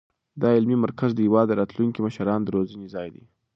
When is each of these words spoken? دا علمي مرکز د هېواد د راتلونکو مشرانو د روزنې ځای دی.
دا 0.41 0.49
علمي 0.57 0.77
مرکز 0.85 1.11
د 1.13 1.19
هېواد 1.27 1.45
د 1.49 1.53
راتلونکو 1.61 2.03
مشرانو 2.07 2.45
د 2.45 2.49
روزنې 2.57 2.87
ځای 2.95 3.07
دی. 3.15 3.23